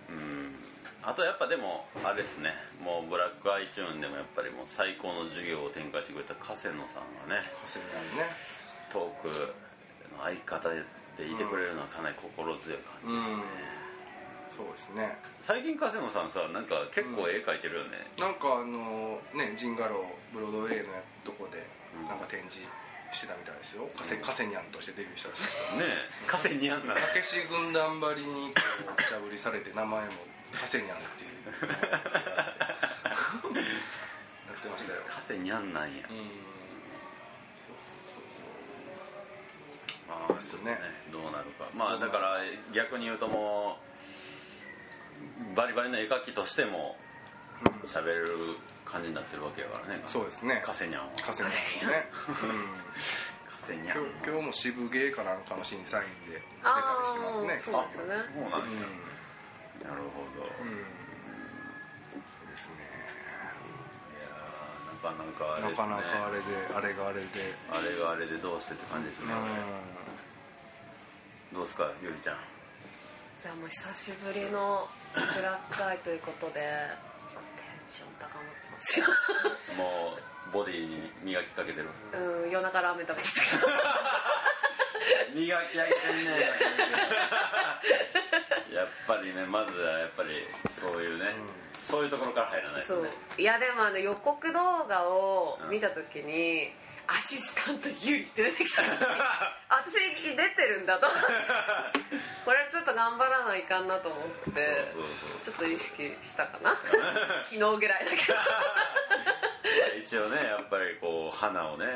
[0.08, 0.56] うん。
[1.02, 2.52] あとやっぱでもあれですね。
[2.82, 7.44] もうブラックアイチューンでもやっぱりもう最高の授業を展開してくれた加瀬野さんがね。
[7.68, 8.32] 稼ぎないね。
[8.90, 9.54] トーク
[10.16, 13.77] の相方でいてくれるのはかなり心強い感じうん
[14.58, 15.14] そうですね。
[15.46, 21.62] 最近加瀬野さんさなんか結構絵描いてるよね、なんかあのねジンガローブロードウェイのとこで
[21.94, 22.08] うん。
[22.10, 22.58] なんか展示
[23.14, 23.86] してたみたいですよ。
[23.96, 25.42] カセカセニャンとしてデビューしたらしい
[25.78, 26.26] ねえ。
[26.26, 30.12] 加瀬似合んなたけし軍団ばりにこう無茶ぶりされて名前も
[30.52, 31.54] カセニャンっていう。
[31.70, 32.02] や
[34.58, 35.00] ってましたよ。
[35.08, 36.02] 加瀬似合んなんや。
[36.10, 36.26] うん。
[40.10, 40.76] まあですよね。
[41.12, 41.70] どうなるか。
[41.72, 42.42] まあだから
[42.74, 43.88] 逆に言うともう
[45.54, 46.96] バリバリの絵描きとしても
[47.86, 50.02] 喋る感じになってるわけやからね。
[50.06, 50.62] そうですね。
[50.64, 51.12] 加瀬にゃんは。
[51.20, 52.66] カセニャンはね、うん。
[53.50, 53.98] 加瀬にゃん。
[53.98, 56.72] 今日今日も渋芸かなんかの審査員で出たりしてあ
[57.18, 57.54] ますね。
[57.54, 58.14] あそうですね。
[58.34, 58.78] そうなんうん。
[58.78, 60.74] やなるほど、うん。
[60.74, 60.82] い
[62.12, 62.82] そうですね。
[64.22, 65.88] やーなかなかあれなですね。
[65.88, 67.54] かなかあれであれがあれで。
[67.70, 69.34] あれがあれでどうしてって感じですね、
[71.52, 72.36] どうですかゆりちゃん
[73.44, 79.06] いやもう久しぶりのブラックアイということでテンション高まってますよ。
[79.76, 80.16] も
[80.50, 81.88] うボディに磨きかけてる。
[82.12, 83.68] うん夜中ラーメン食べてたけど。
[85.38, 86.30] 磨き上げてんね
[88.74, 90.46] やっぱりねまずはやっぱり
[90.80, 91.34] そういうね、
[91.84, 92.98] そういうところから入らないそう。
[92.98, 96.72] とねいやでもあの予告動画を見た時に、
[97.08, 98.82] アシスタントユリって出てきた。
[98.84, 99.94] 時にあ私
[100.36, 101.06] 出てるんだと。
[101.06, 101.24] 思って
[102.44, 106.78] これちょっと頑張らないかんなと思ってそうそうちょっと意識したかな。
[107.48, 108.38] 昨日ぐらいだけど。
[110.04, 111.86] 一応ねやっぱりこう花をね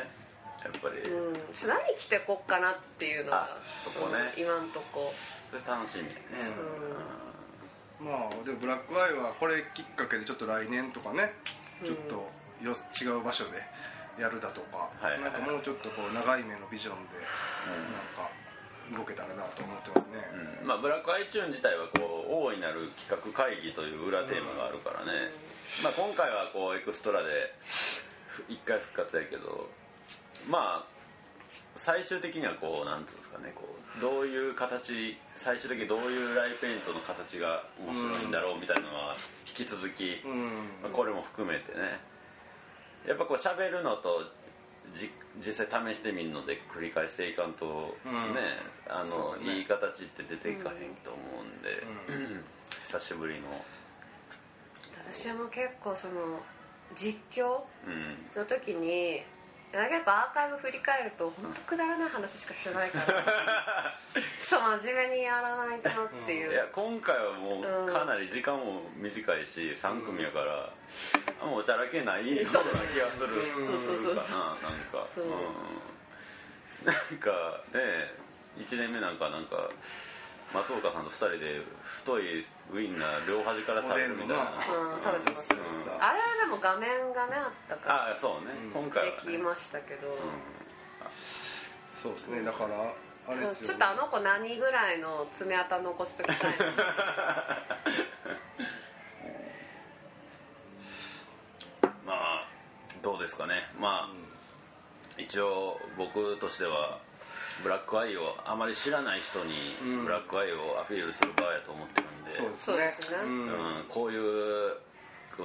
[0.64, 1.32] やっぱり、うん。
[1.66, 4.32] 何着てこっかなっていうのがあそこね。
[4.36, 5.12] うん今んとこ。
[5.50, 6.20] それ楽しみやね、
[8.00, 11.34] まあでもブラックアイはこれきっかけでちょっと来年とかね
[11.82, 12.30] うんちょっと
[12.62, 13.62] よ違う場所で
[14.18, 15.20] やるだとか、はいはい。
[15.22, 18.30] なんかもうちょっとこう長い目のビジョンでなんか
[18.90, 20.20] 動けたらなと思ってますね、
[20.60, 20.66] うん。
[20.66, 25.32] まあ、ブラックアイチューン自体はこう大いなる企画会議という裏テーマがあるからね、
[25.82, 27.54] まあ、今回はこうエクストラで
[28.28, 29.68] ふ一回復活やけど
[30.48, 30.92] まあ
[31.76, 33.64] 最終的にはこうなんていうんですかねこ
[33.98, 40.82] うどういう形最終的にどういうライペイントの形が面白いんだろうみたいなのは引き続き、うん。
[40.82, 42.00] まあこれも含めてね
[43.06, 44.22] やっぱこう喋るのと
[44.94, 45.10] じ
[45.44, 48.12] 実際試してみるので繰り返していかんとね、
[48.86, 48.94] うん。
[48.94, 49.58] あのね。
[49.58, 51.82] いい形って出ていかへんと思うんで、
[52.82, 53.64] 久しぶりの、
[55.08, 56.40] 私はもう結構その
[56.94, 59.24] 実況うん、の時に
[59.72, 63.06] 結構アーカイブ振り返ると本当くだらない話しかしてないから。
[64.38, 67.86] ちょっと真面目にやらないとなっていう、いや今回はもうん。
[67.86, 70.70] うかなり時間も短いし3組やから、
[71.40, 73.34] あもうおちゃらけないようなそう気がする。
[73.34, 74.16] そうそうそう。
[74.16, 75.06] かななんか。
[75.14, 75.24] そう。
[75.24, 75.32] うん。
[76.84, 78.12] なんかね
[78.58, 79.70] 1年目なんかなんか
[80.52, 82.44] 松岡さんと2人で太いウ
[82.82, 84.38] インナー両端から食べるみたいな、う
[85.00, 85.48] ん食べてます。
[85.52, 85.62] うん
[86.02, 88.12] あれはでも画面がねあったから。
[88.12, 88.82] あそうね、うん。
[88.82, 90.16] 今回は、ね、できましたけど、うん。
[92.02, 92.42] そうですね。
[92.42, 92.92] だから
[93.28, 96.66] あれですよちょっとあの子何ぐらいの爪痕残しときたいな。
[102.04, 102.48] まあ
[103.02, 103.70] どうですかね。
[103.78, 104.14] まあ、
[105.18, 107.00] 一応僕としては
[107.62, 110.04] ブラックアイをあまり知らない人にうん。
[110.04, 112.60] ブラックアイをアピールする場やと思ってるんで、そうですね。
[112.60, 113.18] そうですね。
[113.24, 113.30] うん。
[113.30, 114.76] うんこういう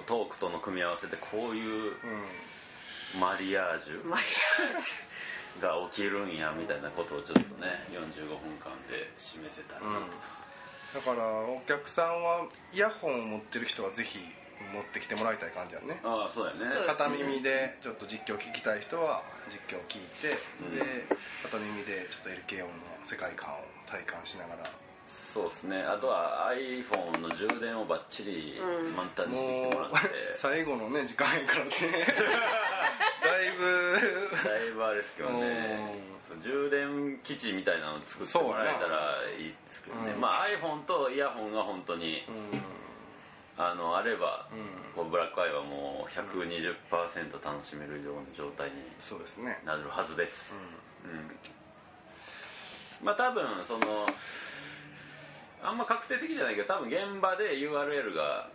[0.06, 1.94] トークとの組み合わせでこういう
[3.20, 4.20] マリアージュまあ
[5.62, 10.14] が起きるんやみたいなことをちょっとね45分間で示せたらなと、
[10.94, 14.20] だからお客さんはイヤホンを持ってる人はぜひ
[14.74, 16.00] 持ってきてもらいたい感じやね。
[16.04, 16.66] ああそうやね。
[16.86, 20.76] 片耳でちょっと実況聞きたい人は実況聞いて、うん。
[20.76, 20.84] で
[21.44, 22.74] 片耳でちょっと LK 音の
[23.06, 24.70] 世界観を体感しながら。
[25.34, 25.82] そうですね。
[25.84, 28.96] あとは iPhone の充電をバッチリうん。
[28.96, 29.98] 満タンにしてきてもらって、
[30.34, 31.72] 最後のね時間やからね。
[33.24, 34.00] だいぶ。
[34.44, 36.18] だいぶあれですけどね。
[36.44, 42.62] 充電基地みたいなの作ってもらえたらいいですけどね、うんまあ iPhone とイヤホンが本当にうん
[43.58, 45.10] あのあれば、うん。
[45.10, 46.74] ブラックアイはもう120%
[47.44, 48.76] 楽しめるような状態に
[49.66, 50.54] なるはずです、
[51.06, 53.06] ううん。
[53.06, 54.08] まあ多分その
[55.62, 58.50] あんま確定的じゃないけど多分現場で URL が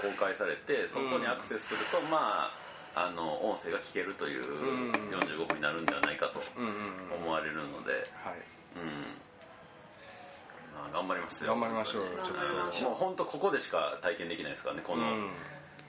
[0.00, 2.62] 公開されてそこにアクセスすると、まあ
[2.94, 4.92] あの音声が聞けるといううん。
[4.92, 6.40] 45分になるんではないかと
[7.14, 8.40] 思われるので、はい。
[8.76, 9.16] うん。
[9.16, 9.31] ま
[10.76, 11.50] あ、頑張りますよ。
[11.52, 12.04] 頑張りましょう。
[12.04, 15.30] よちょっ頑張りましょうもう本当ここでしか体験できないですからねこの、うん。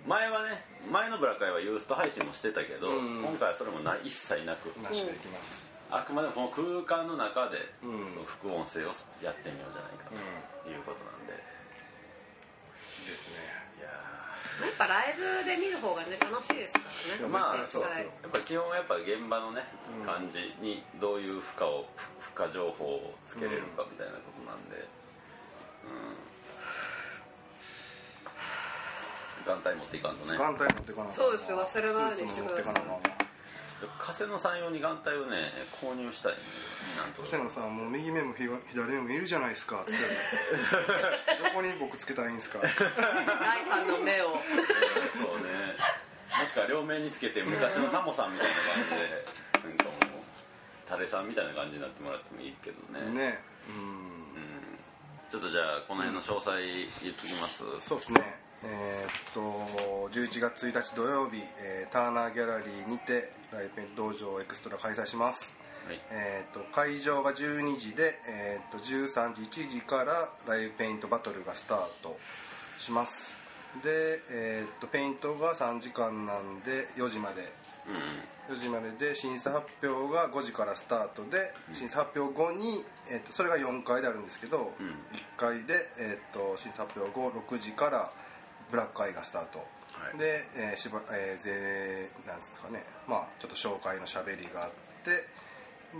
[0.05, 3.23] 前はね前のブラックアイはユースト配信もしてたけど、うん。
[3.23, 4.73] 今回はそれもな一切なく。
[4.81, 5.71] なしでいきます。
[5.89, 8.09] あくまでもこの空間の中で、うん。
[8.09, 8.91] その副音声を
[9.21, 10.17] やってみようじゃないかうん
[10.65, 11.39] ということなんで、で
[13.13, 13.37] すね。
[13.37, 13.62] い
[14.63, 16.85] ややっぱライブで見る方がね楽しいですから
[17.19, 17.25] ね。
[17.25, 17.67] ーまあ実際。
[17.67, 19.67] そうやっぱ基本はやっぱ現場のね、
[19.99, 21.85] うん感じにどういう負荷を
[22.33, 24.87] 負荷情報をつけれるかみたいなことなんで。
[25.85, 26.15] うん。
[29.45, 30.31] 眼帯持っていかんとね。
[30.31, 31.59] 時間帯持ってかなそうですよ。
[31.59, 33.22] 忘れないようにしてください
[34.13, 36.31] スーツも持ってかなあかんわ加瀬野さん用に眼帯をね購入したい。
[36.33, 36.37] ね
[36.97, 37.25] なんと。
[37.25, 39.81] 瀬野さんもう右目も左目もいるじゃないですか。
[39.81, 39.91] って。
[39.97, 39.99] ど
[41.53, 42.59] こに僕つけたらいいんですか。
[42.61, 44.37] 第三の目を。
[45.17, 45.75] そうね。
[46.39, 49.25] もしくは両面につけて昔のタモさんみたいな感じで
[49.69, 50.23] なんかもう
[50.87, 53.01] タレさんみたいな感じになってもらってもいいけどね。
[53.11, 53.43] ね。
[53.69, 53.75] うん。
[53.75, 53.79] う
[54.19, 54.23] ん
[55.33, 65.53] ちょっとじゃあこの辺の詳細言っときます、そうですねえーっと11月1日土曜日、えーターナーギャラリーにてライブペイント道場エクストラ開催します。
[65.85, 65.99] はい。
[66.11, 72.17] えー、と会場が12時で、えー、と13時1時からライブペイントバトルがスタート
[72.79, 73.35] します。
[73.83, 77.51] で、えーっとペイントが3時間なんで4時まで。
[77.85, 78.55] うん。
[78.55, 84.87] 4時までで審査発表が5時からスタートで審査発表後に、えー、とそれが4回であるんですけど、うん。
[84.87, 84.93] 1
[85.37, 88.11] 回で、えー、と審査発表後6時から
[88.73, 89.65] ブラックアイがスタート、は
[90.15, 90.17] い。
[90.17, 92.83] で、えーしばえーぜなんですかね。
[93.07, 94.71] まあちょっと紹介のしゃべりがあっ
[95.05, 95.27] て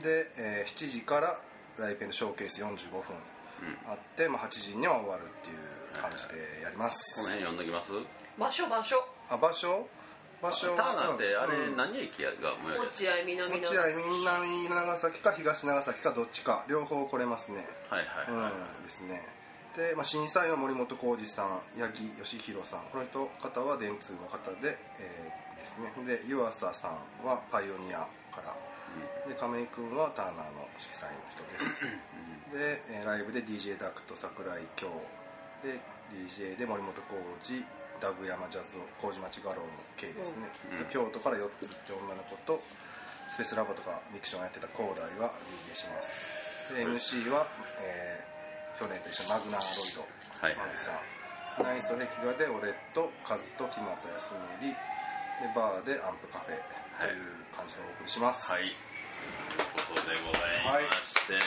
[0.02, 1.40] で、えー7時から
[1.78, 3.14] ライペンのショーケース45分
[3.62, 3.92] うん。
[3.92, 7.92] あって、まあ、8時には終わるっていう感じでやります、この辺読んどきます？
[8.40, 8.96] 場所場所。
[9.30, 9.88] あ場所？
[10.42, 11.78] 場所ターナーってあれうん。
[11.78, 13.70] 何駅が最寄り落合南の。
[13.70, 13.82] 落合
[14.18, 16.66] 南長崎か東長崎かどっちか。
[16.68, 17.66] 両方来れますね。
[17.90, 19.22] はいはいうんはいですね
[19.76, 22.86] で、まあ、審査員は森本浩二さん八木義弘さん。
[22.94, 25.96] この人方は電通の方で、えーですね。
[26.06, 28.54] で湯浅さんはパイオニアから。
[29.26, 32.54] で亀井君はターナーの色彩の人です。
[32.54, 34.92] で、えーライブで DJ ダクト桜井京。
[35.64, 35.80] で
[36.14, 37.66] DJ で森本浩二
[38.02, 40.84] ダブ山ジャズ麹町画廊の系ですね、うん。
[40.84, 42.62] で京都から4つって女の子と
[43.34, 45.32] スペースラボとかミクションやってた広大が
[45.72, 46.76] DJ します。
[46.76, 47.48] で MC は、
[47.82, 48.33] えー
[48.80, 50.02] 去年と一緒マグナーロイド。
[50.42, 50.56] はい。
[50.58, 51.00] マギさん
[51.62, 54.74] 内装壁画で俺とカズと木本康則で
[55.54, 56.58] バーでアンプカフェ。
[56.94, 58.50] という感じでお送りします。
[58.50, 58.70] はい。
[58.70, 60.46] ということでござ
[60.78, 61.38] いまして、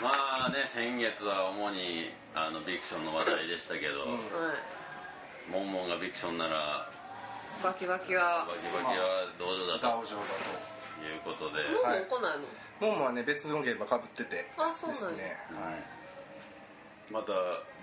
[0.00, 4.12] まあね先月は主にあのビクションの話題でしたけど、うん。
[4.12, 4.60] はい
[5.50, 6.88] モンモンがビクションなら
[7.62, 8.46] バキバキは。
[8.46, 10.72] バキバキは道場だダとオ上だと。
[11.02, 12.46] いうことで、もうはい来ないの？
[12.78, 14.46] モンモはね別の現場かぶってて。
[14.56, 15.82] あそうなんだですね、はい
[17.12, 17.32] また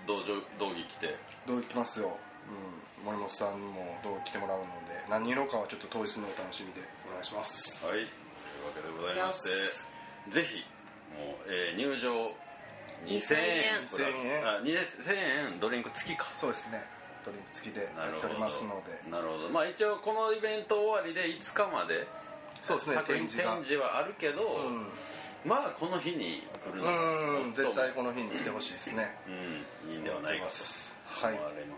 [0.06, 1.16] 道場道着来て。
[1.46, 2.18] どう来ますよ、
[2.98, 7.84] うん、森本さんにもどう来てもらうので何色かはちょっと当日のお楽しみでお願いします。
[7.84, 7.94] はい。
[7.94, 8.06] という
[8.66, 9.50] わけでございまして
[10.30, 10.60] ぜひ
[11.16, 12.34] もう、えー入場
[13.06, 13.88] 2000円。
[13.88, 14.46] プラス2000円。
[14.46, 16.30] あ2000円ドリンク付きか。
[16.40, 16.84] そうですね。
[17.24, 19.10] ドリンク付きでなるほどやっておりますので。
[19.10, 22.06] なるほどまあ一応このイベント終わりで5日まで。
[22.62, 23.02] そうですね。
[23.06, 24.86] 展示はあるけど、うん
[25.44, 26.84] まあこの日に来るの？
[26.84, 29.16] がうん絶対この日に来てほしいですね。
[29.26, 29.30] う
[29.88, 30.52] んいいんではないかと
[31.26, 31.34] はい。
[31.34, 31.76] 思われま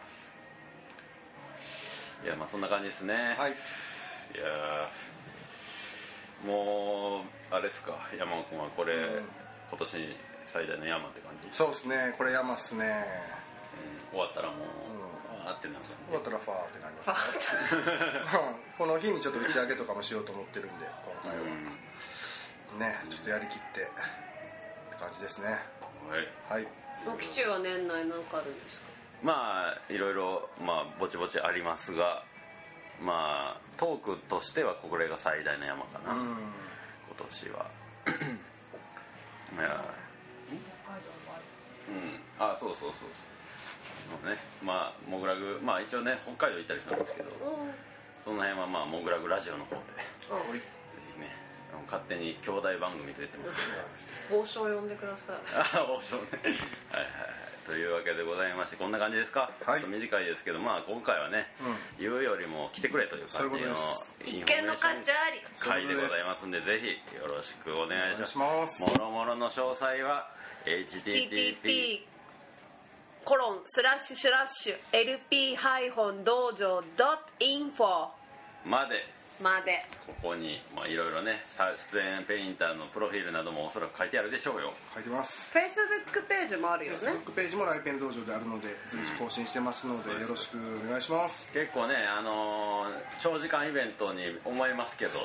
[2.22, 3.52] す、い、やまあそんな感じですね、はい。
[3.52, 3.54] い
[4.36, 7.96] やーもうあれですか？
[8.18, 9.24] 山尾君はこれ、うん。
[9.70, 10.16] 今年
[10.52, 12.14] 最大の山って感じ、そうですね。
[12.18, 12.84] これ山っすね。
[12.84, 14.68] うん終わったらもう、う
[15.46, 17.78] あーってなる終わったらファーってなりますね。
[18.76, 18.76] うん。
[18.76, 20.86] この日にちょっと打ち上げとかもしようと思ってるんで
[21.22, 21.78] 今回は、うん
[22.78, 23.90] ねちょっとやりきってって
[24.98, 25.48] 感じですね。
[25.48, 26.62] はい。
[26.62, 26.66] はい。
[27.06, 28.88] お基地は年内なんかあるんですか？
[29.22, 32.24] まあいろいろまあぼちぼちありますが
[33.00, 36.28] まあトークとしてはこれが最大の山かな、うん。
[36.28, 36.36] 今
[37.28, 37.70] 年は。
[39.52, 39.84] いや。
[41.88, 42.20] うん。
[42.38, 43.08] あそうそうそうそう。
[44.22, 47.74] そうねまあモグラグまあ一応ね北海道行ったりするんですけどうん。
[48.24, 49.82] その辺はまあモグラグラジオの方で。
[50.30, 50.81] あぜひねあの
[51.86, 53.60] 勝手に兄弟番組と言ってますけ
[54.34, 54.40] ど。
[54.40, 55.36] 帽子を呼んでください。
[55.54, 56.22] ああ王将ね。
[56.42, 57.42] はいはいはい。
[57.66, 59.80] というわけでございましてこんな感じですか、はい。
[59.80, 62.02] ちょっと短いですけどまあ今回はねうん。
[62.02, 63.80] 言うよりも来てくれという感じのそういうこ
[64.18, 65.40] と一見の価値あり。
[65.58, 68.82] 回でございますんでぜひよろしくお願いします。
[68.82, 70.28] もろもろの詳細は
[70.66, 72.12] http TTP
[73.24, 75.56] コロンスラッシュスラッシュ LP-
[76.24, 76.82] 道場
[77.38, 78.08] .info
[78.64, 79.06] まで
[79.42, 79.84] まで。
[80.06, 84.72] ここにまあいろいろねさ出演ペインターのプロフィールなどもおそらく書いてあるでしょうよ。
[84.94, 85.50] 書いてます。
[85.52, 86.98] Facebook ページもあるよね。
[86.98, 91.50] Facebook ページもライペン道場であるので随時更新してますのでよろしくお願いします。
[91.52, 95.18] 結構ねあのー長時間イベントに思いますけど、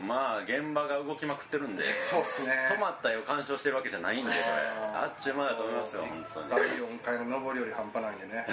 [0.00, 2.52] うまあ現場が動きまくってるんでそうっすね。
[2.70, 4.42] 止まった絵を鑑賞してるわけじゃないんでこれ。
[4.94, 6.50] あっちゅう間だと思いますよ本当に。
[6.50, 8.46] 第4回の上りより半端ないんでね。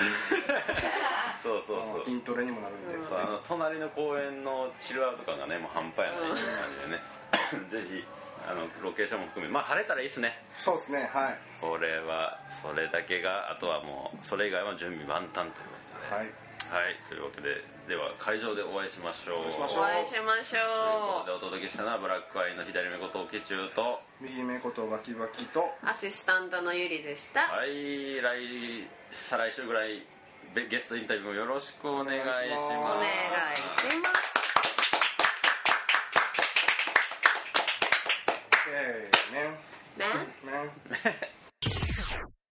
[1.44, 2.06] そうそうそう。
[2.06, 7.04] 筋トレにもなるんで、そうあの隣の公園のチルアウト感がねもう半端やないっていう感じでね。
[7.72, 8.06] ぜひ
[8.48, 10.44] あのロケーションも含めまあ晴れたらいいですね。
[10.58, 11.38] そうですねはい。
[11.60, 15.54] これはそれだけがあとはもうそれ以外は準備万端というこ
[15.94, 16.16] とで。
[16.16, 16.50] はい。
[16.70, 19.42] はい、というわけででは会場でお会いしましょう。
[19.42, 27.42] お会いしましょお会いしましというょことでお届けしたのはブラックアイの左目こと沖中と右目ことバキバキとうアシスタントのゆりでした。
[27.42, 30.06] はい来再来週ぐらい
[30.54, 32.34] べゲストインタビューもよろしくお願いします。
[32.38, 33.10] お願
[33.54, 33.64] いし
[34.04, 34.29] ます
[39.32, 39.54] Man.
[39.98, 40.28] Man?
[40.46, 41.14] Man.